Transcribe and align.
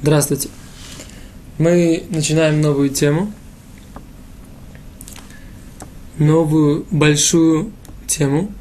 Здравствуйте. 0.00 0.48
Мы 1.58 2.04
начинаем 2.10 2.60
новую 2.60 2.88
тему. 2.88 3.32
Новую 6.18 6.86
большую 6.92 7.72
тему, 8.06 8.52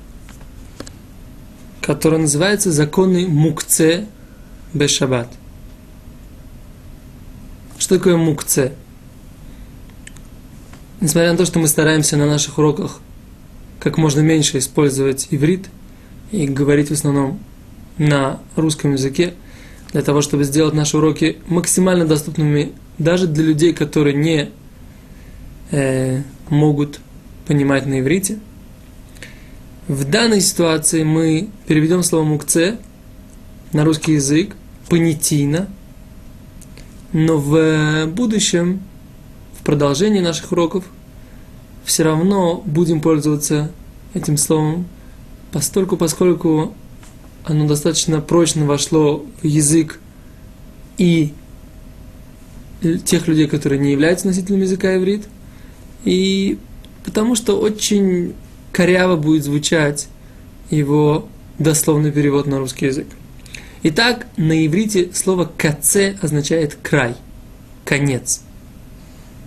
которая 1.79 2.21
называется 2.21 2.71
«Законы 2.71 3.27
Мукце 3.27 4.07
Бешабат». 4.73 5.31
Что 7.77 7.97
такое 7.97 8.17
Мукце? 8.17 8.73
Несмотря 11.01 11.33
на 11.33 11.37
то, 11.37 11.45
что 11.45 11.59
мы 11.59 11.67
стараемся 11.67 12.17
на 12.17 12.25
наших 12.25 12.57
уроках 12.57 12.99
как 13.79 13.99
можно 13.99 14.21
меньше 14.21 14.57
использовать 14.57 15.27
иврит 15.29 15.67
и 16.31 16.47
говорить 16.47 16.89
в 16.89 16.93
основном 16.93 17.39
на 17.99 18.39
русском 18.55 18.93
языке– 18.93 19.35
для 19.91 20.01
того, 20.01 20.21
чтобы 20.21 20.43
сделать 20.43 20.73
наши 20.73 20.97
уроки 20.97 21.37
максимально 21.47 22.05
доступными 22.05 22.73
даже 22.97 23.27
для 23.27 23.43
людей, 23.43 23.73
которые 23.73 24.15
не 24.15 24.49
э, 25.71 26.21
могут 26.49 26.99
понимать 27.45 27.85
на 27.85 27.99
иврите. 27.99 28.39
В 29.87 30.03
данной 30.03 30.41
ситуации 30.41 31.03
мы 31.03 31.49
переведем 31.65 32.03
слово 32.03 32.23
мукце 32.23 32.77
на 33.71 33.85
русский 33.85 34.13
язык 34.13 34.55
понятийно, 34.89 35.67
но 37.13 37.37
в 37.37 38.05
будущем, 38.07 38.81
в 39.59 39.63
продолжении 39.63 40.19
наших 40.19 40.51
уроков, 40.51 40.83
все 41.85 42.03
равно 42.03 42.61
будем 42.65 42.99
пользоваться 42.99 43.71
этим 44.13 44.35
словом, 44.35 44.87
постольку, 45.51 45.95
поскольку 45.95 46.75
оно 47.47 47.65
достаточно 47.65 48.19
прочно 48.19 48.65
вошло 48.65 49.25
в 49.41 49.45
язык 49.45 49.99
и 50.97 51.33
тех 53.05 53.27
людей, 53.27 53.47
которые 53.47 53.79
не 53.79 53.91
являются 53.91 54.27
носителями 54.27 54.63
языка 54.63 54.95
иврит, 54.97 55.27
и 56.03 56.59
потому 57.05 57.35
что 57.35 57.59
очень 57.59 58.33
коряво 58.73 59.15
будет 59.15 59.45
звучать 59.45 60.09
его 60.69 61.27
дословный 61.57 62.11
перевод 62.11 62.47
на 62.47 62.59
русский 62.59 62.87
язык. 62.87 63.07
Итак, 63.83 64.27
на 64.35 64.65
иврите 64.65 65.11
слово 65.13 65.49
«каце» 65.57 66.17
означает 66.21 66.77
«край», 66.83 67.15
«конец». 67.85 68.41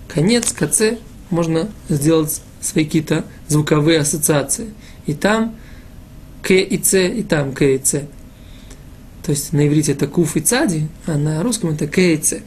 Конец, 0.09 0.53
«каце» 0.53 0.99
можно 1.29 1.69
сделать 1.91 2.41
свои 2.61 2.85
какие-то 2.85 3.25
звуковые 3.49 4.01
ассоциации. 4.01 4.71
И 5.07 5.15
там 5.15 5.57
к 6.43 6.53
и 6.53 6.79
Ц, 6.79 7.09
и 7.09 7.23
там 7.23 7.53
К 7.53 7.65
и 7.65 7.79
Ц. 7.79 8.07
То 9.23 9.33
есть 9.33 9.53
на 9.53 9.67
иврите 9.67 9.93
это 9.93 10.07
Куф 10.07 10.37
и 10.37 10.41
Цади, 10.41 10.89
а 11.07 11.17
на 11.17 11.43
русском 11.43 11.71
это 11.71 11.87
К 11.87 11.99
и 11.99 12.17
Ц. 12.17 12.43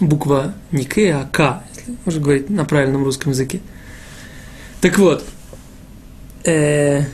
Буква 0.00 0.54
не 0.72 0.84
К, 0.84 0.98
а 0.98 1.28
К, 1.30 1.64
если 1.74 1.96
можно 2.04 2.20
говорить 2.20 2.50
на 2.50 2.64
правильном 2.64 3.04
русском 3.04 3.32
языке. 3.32 3.60
Так 4.80 4.98
вот, 4.98 5.24
э, 6.44 7.04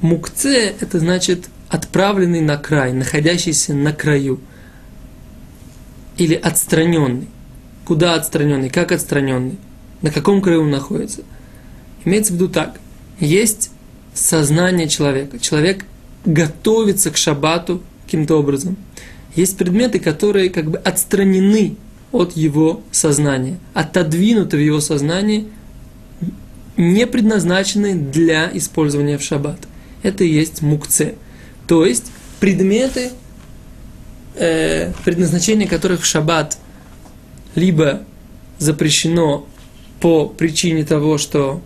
мукце 0.00 0.74
это 0.80 0.98
значит 0.98 1.48
отправленный 1.68 2.40
на 2.40 2.56
край, 2.56 2.92
находящийся 2.92 3.74
на 3.74 3.92
краю. 3.92 4.40
Или 6.16 6.34
отстраненный. 6.34 7.28
Куда 7.84 8.14
отстраненный? 8.14 8.70
Как 8.70 8.90
отстраненный? 8.90 9.56
На 10.02 10.10
каком 10.10 10.42
краю 10.42 10.62
он 10.62 10.70
находится? 10.70 11.22
Имеется 12.04 12.32
в 12.32 12.36
виду 12.36 12.48
так. 12.48 12.80
Есть 13.20 13.70
сознание 14.18 14.88
человека. 14.88 15.38
Человек 15.38 15.84
готовится 16.24 17.10
к 17.10 17.16
шабату 17.16 17.82
каким-то 18.04 18.36
образом. 18.36 18.76
Есть 19.34 19.56
предметы, 19.56 19.98
которые 20.00 20.50
как 20.50 20.70
бы 20.70 20.78
отстранены 20.78 21.76
от 22.10 22.36
его 22.36 22.82
сознания, 22.90 23.58
отодвинуты 23.74 24.56
в 24.56 24.60
его 24.60 24.80
сознании, 24.80 25.48
не 26.76 27.06
предназначены 27.06 27.94
для 27.94 28.50
использования 28.54 29.18
в 29.18 29.22
шаббат. 29.22 29.58
Это 30.02 30.24
и 30.24 30.28
есть 30.28 30.62
мукце. 30.62 31.14
То 31.66 31.84
есть 31.84 32.06
предметы, 32.40 33.10
э, 34.36 34.92
предназначение 35.04 35.68
которых 35.68 36.02
в 36.02 36.06
шаббат 36.06 36.56
либо 37.54 38.02
запрещено 38.58 39.46
по 40.00 40.26
причине 40.28 40.84
того, 40.84 41.18
что 41.18 41.60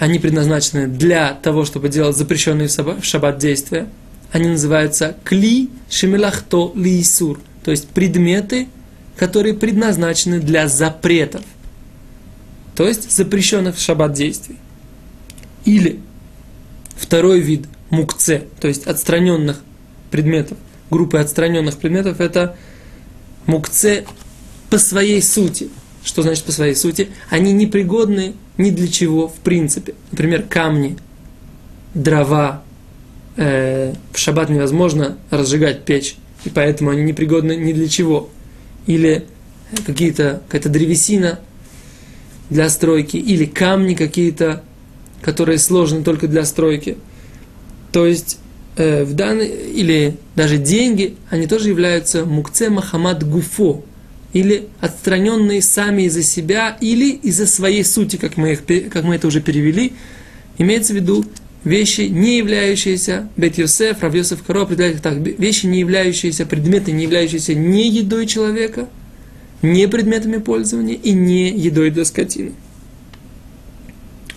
они 0.00 0.18
предназначены 0.18 0.88
для 0.88 1.34
того, 1.34 1.66
чтобы 1.66 1.90
делать 1.90 2.16
запрещенные 2.16 2.68
в 2.68 3.04
шаббат 3.04 3.36
действия. 3.36 3.86
Они 4.32 4.48
называются 4.48 5.14
кли 5.24 5.68
шемилахто 5.90 6.72
лиисур, 6.74 7.38
то 7.62 7.70
есть 7.70 7.86
предметы, 7.88 8.68
которые 9.18 9.52
предназначены 9.52 10.40
для 10.40 10.68
запретов, 10.68 11.42
то 12.74 12.88
есть 12.88 13.10
запрещенных 13.10 13.76
в 13.76 13.80
шаббат 13.80 14.14
действий. 14.14 14.56
Или 15.66 16.00
второй 16.96 17.40
вид 17.40 17.66
мукце, 17.90 18.44
то 18.58 18.68
есть 18.68 18.86
отстраненных 18.86 19.60
предметов, 20.10 20.56
группы 20.90 21.18
отстраненных 21.18 21.76
предметов, 21.76 22.20
это 22.20 22.56
мукце 23.44 24.06
по 24.70 24.78
своей 24.78 25.20
сути– 25.20 25.68
что 26.02 26.22
значит 26.22 26.44
по 26.44 26.52
своей 26.52 26.74
сути? 26.74 27.08
Они 27.28 27.52
непригодны 27.52 28.34
ни 28.56 28.70
для 28.70 28.88
чего 28.88 29.28
в 29.28 29.34
принципе. 29.34 29.94
Например, 30.10 30.42
камни, 30.42 30.96
дрова. 31.94 32.62
Э, 33.36 33.94
в 34.12 34.18
шаббат 34.18 34.50
невозможно 34.50 35.18
разжигать 35.30 35.84
печь, 35.84 36.16
и 36.44 36.50
поэтому 36.50 36.90
они 36.90 37.02
непригодны 37.02 37.56
ни 37.56 37.72
для 37.72 37.88
чего. 37.88 38.28
Или 38.86 39.26
какие-то, 39.86 40.42
какая-то 40.46 40.68
древесина 40.68 41.40
для 42.48 42.68
стройки, 42.68 43.16
или 43.16 43.44
камни 43.44 43.94
какие-то, 43.94 44.64
которые 45.22 45.58
сложны 45.58 46.02
только 46.02 46.28
для 46.28 46.44
стройки. 46.44 46.96
То 47.92 48.06
есть 48.06 48.38
э, 48.76 49.04
в 49.04 49.14
данной, 49.14 49.48
или 49.48 50.16
даже 50.34 50.56
деньги, 50.58 51.16
они 51.28 51.46
тоже 51.46 51.68
являются 51.68 52.24
мукце 52.24 52.70
Махамад 52.70 53.28
Гуфо, 53.28 53.84
или 54.32 54.68
отстраненные 54.80 55.60
сами 55.60 56.02
из-за 56.02 56.22
себя, 56.22 56.76
или 56.80 57.10
из-за 57.10 57.46
своей 57.46 57.84
сути, 57.84 58.16
как 58.16 58.36
мы, 58.36 58.52
их, 58.52 58.64
как 58.90 59.04
мы 59.04 59.16
это 59.16 59.26
уже 59.26 59.40
перевели, 59.40 59.92
имеется 60.58 60.92
в 60.92 60.96
виду 60.96 61.24
вещи, 61.64 62.02
не 62.02 62.38
являющиеся, 62.38 63.28
Бет 63.36 63.58
Йосеф, 63.58 64.02
Рав 64.02 64.14
Йосеф 64.14 64.42
Каро 64.42 64.62
определяет 64.62 64.96
их 64.96 65.02
так, 65.02 65.18
вещи, 65.18 65.66
не 65.66 65.80
являющиеся, 65.80 66.46
предметы, 66.46 66.92
не 66.92 67.04
являющиеся 67.04 67.54
не 67.54 67.88
едой 67.88 68.26
человека, 68.26 68.88
не 69.62 69.88
предметами 69.88 70.38
пользования 70.38 70.94
и 70.94 71.12
не 71.12 71.50
едой 71.50 71.90
для 71.90 72.04
скотины, 72.04 72.52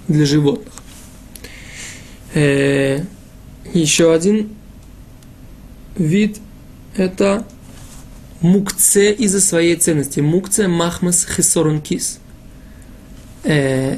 для 0.08 0.26
животных. 0.26 0.74
Э, 2.34 3.04
еще 3.74 4.14
один 4.14 4.50
вид– 5.98 6.40
это 6.98 7.46
мукце 8.44 9.12
из-за 9.14 9.42
своей 9.42 9.76
ценности. 9.76 10.20
Мукце 10.20 10.68
махмас 10.68 11.26
хесорон 11.26 11.82
кис. 11.82 12.20
Э, 13.44 13.98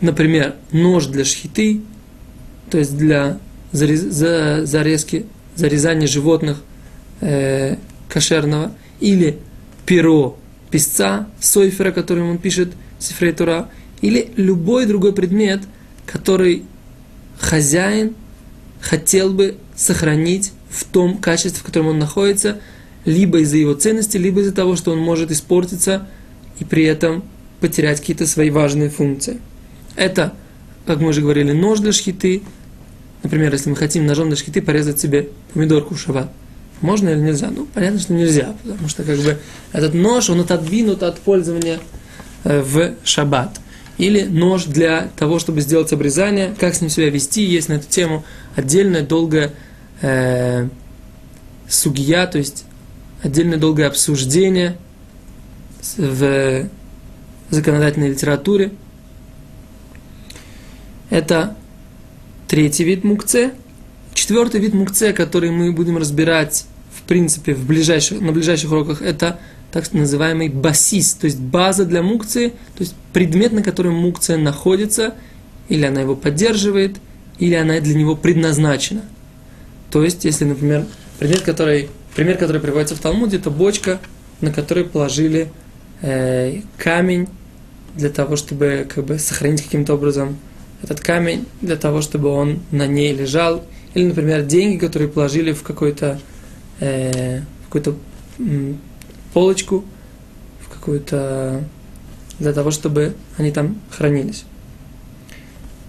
например, 0.00 0.54
нож 0.70 1.06
для 1.06 1.24
шхиты, 1.24 1.82
то 2.70 2.78
есть 2.78 2.96
для 2.96 3.38
зарез, 3.72 4.00
за, 4.00 4.64
зарезки, 4.64 5.26
зарезания 5.56 6.06
животных 6.06 6.62
э, 7.20 7.76
кошерного, 8.08 8.72
или 9.00 9.38
перо 9.84 10.38
писца, 10.70 11.26
сойфера, 11.40 11.90
которым 11.90 12.30
он 12.30 12.38
пишет 12.38 12.72
Сифрей 12.98 13.32
Тура, 13.32 13.68
или 14.00 14.30
любой 14.36 14.86
другой 14.86 15.12
предмет, 15.12 15.60
который 16.06 16.64
хозяин 17.38 18.14
хотел 18.80 19.32
бы 19.32 19.56
сохранить 19.74 20.52
в 20.70 20.84
том 20.84 21.18
качестве, 21.18 21.60
в 21.60 21.64
котором 21.64 21.88
он 21.88 21.98
находится– 21.98 22.60
либо 23.04 23.40
из-за 23.40 23.56
его 23.56 23.74
ценности, 23.74 24.16
либо 24.16 24.40
из-за 24.40 24.52
того, 24.52 24.76
что 24.76 24.92
он 24.92 24.98
может 24.98 25.30
испортиться 25.30 26.06
и 26.58 26.64
при 26.64 26.84
этом 26.84 27.24
потерять 27.60 28.00
какие-то 28.00 28.26
свои 28.26 28.50
важные 28.50 28.90
функции. 28.90 29.40
Это, 29.96 30.32
как 30.86 31.00
мы 31.00 31.08
уже 31.08 31.20
говорили, 31.20 31.52
нож 31.52 31.80
для 31.80 31.92
шхиты. 31.92 32.42
Например, 33.22 33.52
если 33.52 33.70
мы 33.70 33.76
хотим 33.76 34.06
ножом 34.06 34.28
для 34.28 34.36
шхиты 34.36 34.62
порезать 34.62 35.00
себе 35.00 35.28
помидорку 35.52 35.94
в 35.94 36.00
шаббат. 36.00 36.30
Можно 36.80 37.10
или 37.10 37.20
нельзя? 37.20 37.50
Ну, 37.54 37.68
понятно, 37.72 38.00
что 38.00 38.12
нельзя, 38.12 38.56
потому 38.64 38.88
что 38.88 39.04
как 39.04 39.16
бы 39.18 39.38
этот 39.72 39.94
нож, 39.94 40.28
он 40.30 40.40
отодвинут 40.40 41.04
от 41.04 41.20
пользования 41.20 41.78
э, 42.42 42.60
в 42.60 42.94
шаббат. 43.04 43.60
Или 43.98 44.22
нож 44.24 44.64
для 44.64 45.10
того, 45.16 45.38
чтобы 45.38 45.60
сделать 45.60 45.92
обрезание, 45.92 46.54
как 46.58 46.74
с 46.74 46.80
ним 46.80 46.90
себя 46.90 47.08
вести, 47.10 47.44
есть 47.44 47.68
на 47.68 47.74
эту 47.74 47.86
тему 47.88 48.24
отдельная 48.56 49.02
долгая 49.02 49.52
э, 50.00 50.68
сугия, 51.68 52.26
то 52.26 52.38
есть 52.38 52.64
отдельное 53.22 53.58
долгое 53.58 53.86
обсуждение 53.86 54.76
в 55.96 56.68
законодательной 57.50 58.10
литературе. 58.10 58.72
Это 61.10 61.56
третий 62.48 62.84
вид 62.84 63.04
мукце. 63.04 63.52
Четвертый 64.14 64.60
вид 64.60 64.74
мукце, 64.74 65.12
который 65.12 65.50
мы 65.50 65.72
будем 65.72 65.96
разбирать 65.96 66.66
в 67.02 67.02
принципе, 67.08 67.54
в 67.54 67.66
ближайших, 67.66 68.20
на 68.20 68.32
ближайших 68.32 68.70
уроках, 68.70 69.02
это 69.02 69.40
так 69.72 69.92
называемый 69.92 70.48
басис, 70.48 71.14
то 71.14 71.24
есть 71.24 71.38
база 71.38 71.84
для 71.84 72.02
мукции, 72.02 72.48
то 72.48 72.80
есть 72.80 72.94
предмет, 73.12 73.52
на 73.52 73.62
котором 73.62 73.94
мукция 73.94 74.36
находится, 74.36 75.14
или 75.68 75.84
она 75.84 76.02
его 76.02 76.14
поддерживает, 76.14 76.96
или 77.38 77.54
она 77.54 77.80
для 77.80 77.94
него 77.94 78.14
предназначена. 78.14 79.02
То 79.90 80.04
есть, 80.04 80.24
если, 80.24 80.44
например, 80.44 80.86
предмет, 81.18 81.40
который, 81.40 81.88
пример, 82.14 82.36
который 82.38 82.60
приводится 82.60 82.94
в 82.94 83.00
Талмуде, 83.00 83.38
это 83.38 83.50
бочка, 83.50 84.00
на 84.40 84.52
которой 84.52 84.84
положили 84.84 85.50
э, 86.00 86.60
камень 86.78 87.28
для 87.94 88.10
того, 88.10 88.36
чтобы 88.36 88.86
как 88.92 89.04
бы, 89.04 89.18
сохранить 89.18 89.62
каким-то 89.62 89.94
образом 89.94 90.36
этот 90.82 91.00
камень, 91.00 91.46
для 91.60 91.76
того, 91.76 92.00
чтобы 92.00 92.28
он 92.28 92.60
на 92.70 92.86
ней 92.86 93.14
лежал. 93.14 93.64
Или, 93.94 94.06
например, 94.06 94.42
деньги, 94.42 94.78
которые 94.78 95.08
положили 95.08 95.52
в 95.52 95.62
э, 96.80 97.42
какую-то 97.64 97.94
полочку, 99.32 99.84
в 100.60 100.68
какую-то 100.72 101.62
для 102.38 102.52
того, 102.52 102.70
чтобы 102.70 103.14
они 103.36 103.52
там 103.52 103.80
хранились. 103.90 104.44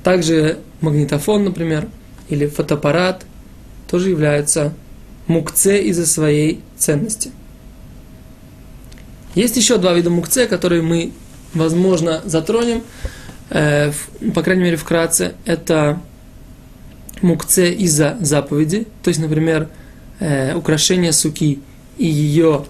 Также 0.04 0.60
магнитофон, 0.82 1.46
например, 1.46 1.88
или 2.30 2.46
фотоаппарат 2.46 3.26
тоже 3.90 4.10
являются 4.10 4.74
мукце 5.28 5.82
из-за 5.84 6.06
своей 6.06 6.62
ценности. 6.78 7.32
Есть 9.36 9.58
еще 9.58 9.78
два 9.78 9.94
вида 9.94 10.10
мукце, 10.10 10.48
которые 10.48 10.82
мы, 10.82 11.12
возможно, 11.54 12.22
затронем, 12.26 12.84
э, 13.50 13.92
по 14.34 14.44
крайней 14.44 14.64
мере, 14.64 14.78
вкратце. 14.78 15.34
Это 15.46 16.00
мукце 17.22 17.72
из-за 17.72 18.18
заповеди, 18.20 18.88
то 19.02 19.08
есть, 19.10 19.20
например, 19.20 19.70
э, 20.20 20.56
украшение 20.56 21.12
суки 21.14 21.60
и 21.98 22.06
ее 22.06 22.66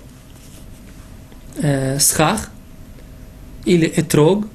э, 1.57 1.99
схах, 1.99 2.49
или 3.65 3.91
этрог, 3.95 4.47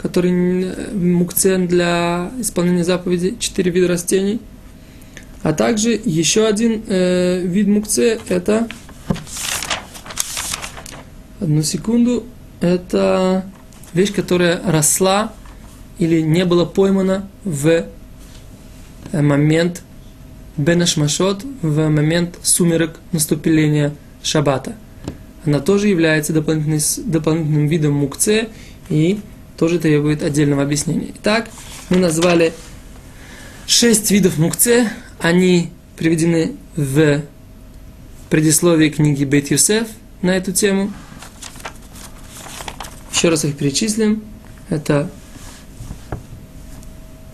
который 0.00 0.92
мукцен 0.92 1.66
для 1.66 2.30
исполнения 2.38 2.84
заповеди, 2.84 3.36
четыре 3.38 3.70
вида 3.70 3.88
растений. 3.88 4.40
А 5.44 5.52
также 5.52 5.90
еще 5.90 6.46
один 6.46 6.82
э, 6.86 7.42
вид 7.44 7.68
мукце– 7.68 8.18
это 8.28 8.66
одну 11.38 11.62
секунду, 11.62 12.24
это 12.60 13.44
вещь, 13.92 14.14
которая 14.14 14.62
росла 14.64 15.34
или 15.98 16.22
не 16.22 16.46
была 16.46 16.64
поймана 16.64 17.28
в 17.44 17.68
э, 17.68 19.20
момент 19.20 19.82
Бенашмашот, 20.56 21.44
в 21.60 21.88
момент 21.90 22.38
сумерек 22.42 22.98
наступления 23.12 23.94
Шаббата. 24.22 24.76
Она 25.44 25.60
тоже 25.60 25.88
является 25.88 26.32
дополнительным 26.32 27.66
видом 27.66 27.92
мукце 27.92 28.48
и 28.88 29.20
тоже 29.58 29.78
требует 29.78 30.22
отдельного 30.22 30.62
объяснения. 30.62 31.12
Итак, 31.18 31.50
мы 31.90 31.98
назвали 31.98 32.54
шесть 33.66 34.10
видов 34.10 34.38
мукце. 34.38 34.88
Они 35.24 35.70
приведены 35.96 36.52
в 36.76 37.22
предисловии 38.28 38.90
книги 38.90 39.24
Бет 39.24 39.50
Юсеф 39.50 39.88
на 40.20 40.36
эту 40.36 40.52
тему. 40.52 40.92
Еще 43.10 43.30
раз 43.30 43.46
их 43.46 43.56
перечислим. 43.56 44.22
Это 44.68 45.10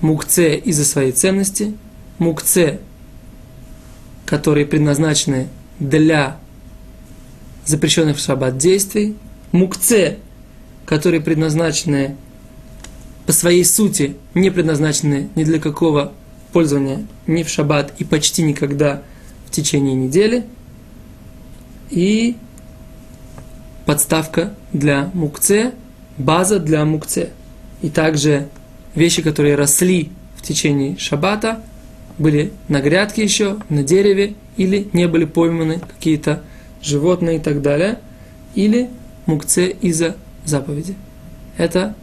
мукце 0.01 0.55
из-за 0.55 0.85
своей 0.85 1.11
ценности, 1.11 1.77
мукце, 2.19 2.79
которые 4.25 4.67
предназначены 4.67 5.49
для 5.81 6.39
запрещенных 7.67 8.19
в 8.19 8.21
шаббат 8.21 8.57
действий, 8.57 9.17
мукце, 9.51 10.19
которые 10.87 11.21
предназначены 11.23 12.17
по 13.27 13.33
своей 13.33 13.65
сути, 13.65 14.17
не 14.35 14.51
предназначены 14.51 15.29
ни 15.35 15.43
для 15.43 15.59
какого 15.59 16.13
пользования 16.53 17.07
ни 17.27 17.43
в 17.43 17.49
шаббат 17.49 17.93
и 17.99 18.05
почти 18.05 18.43
никогда 18.43 19.03
в 19.47 19.51
течение 19.51 19.95
недели, 19.95 20.45
и 21.91 22.37
подставка 23.85 24.55
для 24.73 25.11
мукце, 25.15 25.73
база 26.17 26.59
для 26.59 26.85
мукце. 26.85 27.31
И 27.83 27.91
также 27.91 28.49
вещи, 28.95 29.23
которые 29.23 29.57
росли 29.57 30.11
в 30.37 30.43
течение 30.43 30.97
шаббата, 30.99 31.63
были 32.19 32.53
на 32.69 32.81
грядке 32.81 33.25
еще, 33.25 33.59
на 33.69 33.83
дереве, 33.83 34.35
или 34.57 34.89
не 34.93 35.09
были 35.09 35.25
пойманы 35.25 35.81
какие-то 35.81 36.43
животные 36.83 37.37
и 37.37 37.41
так 37.41 37.63
далее, 37.63 37.99
или 38.55 38.91
мукце 39.27 39.71
из-за 39.71 40.17
заповеди. 40.45 40.95
Это 41.57 41.95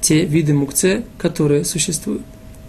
те 0.00 0.24
виды 0.24 0.54
мукце, 0.54 1.04
которые 1.16 1.64
существуют. 1.64 2.22